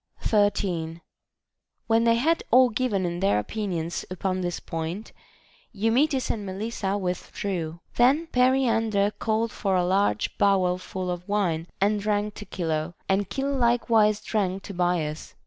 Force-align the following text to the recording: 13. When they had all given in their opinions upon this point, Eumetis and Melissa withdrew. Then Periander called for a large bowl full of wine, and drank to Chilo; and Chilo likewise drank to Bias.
13. 0.21 0.99
When 1.85 2.05
they 2.05 2.15
had 2.15 2.41
all 2.49 2.69
given 2.71 3.05
in 3.05 3.19
their 3.19 3.37
opinions 3.37 4.03
upon 4.09 4.41
this 4.41 4.59
point, 4.59 5.11
Eumetis 5.75 6.31
and 6.31 6.43
Melissa 6.43 6.97
withdrew. 6.97 7.81
Then 7.97 8.25
Periander 8.25 9.11
called 9.19 9.51
for 9.51 9.75
a 9.75 9.85
large 9.85 10.35
bowl 10.39 10.79
full 10.79 11.11
of 11.11 11.29
wine, 11.29 11.67
and 11.79 12.01
drank 12.01 12.33
to 12.33 12.45
Chilo; 12.45 12.95
and 13.07 13.29
Chilo 13.29 13.53
likewise 13.55 14.21
drank 14.23 14.63
to 14.63 14.73
Bias. 14.73 15.35